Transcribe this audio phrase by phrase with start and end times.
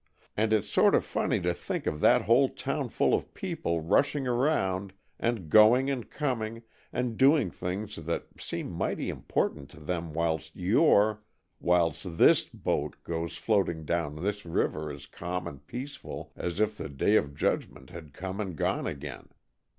[0.35, 4.93] And it's sort of funny to think of that whole townful of people rushing around,
[5.19, 11.21] and going and coming, and doing things that seem mighty important to them whilst your
[11.59, 16.89] whilst this boat goes floating down this river as calm and peaceful as if the
[16.89, 19.29] day of judgment had come and gone again.